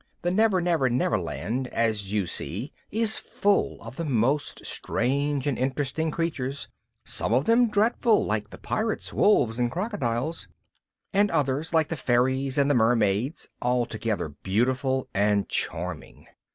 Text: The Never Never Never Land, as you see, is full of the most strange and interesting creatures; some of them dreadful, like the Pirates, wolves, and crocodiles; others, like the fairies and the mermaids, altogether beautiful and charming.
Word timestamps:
The 0.23 0.31
Never 0.31 0.61
Never 0.61 0.89
Never 0.89 1.19
Land, 1.19 1.67
as 1.67 2.11
you 2.11 2.25
see, 2.25 2.73
is 2.89 3.19
full 3.19 3.79
of 3.83 3.97
the 3.97 4.03
most 4.03 4.65
strange 4.65 5.45
and 5.45 5.59
interesting 5.59 6.09
creatures; 6.09 6.67
some 7.05 7.35
of 7.35 7.45
them 7.45 7.69
dreadful, 7.69 8.25
like 8.25 8.49
the 8.49 8.57
Pirates, 8.57 9.13
wolves, 9.13 9.59
and 9.59 9.69
crocodiles; 9.71 10.47
others, 11.13 11.71
like 11.71 11.89
the 11.89 11.95
fairies 11.97 12.57
and 12.57 12.67
the 12.67 12.73
mermaids, 12.73 13.47
altogether 13.61 14.29
beautiful 14.29 15.07
and 15.13 15.47
charming. 15.49 16.25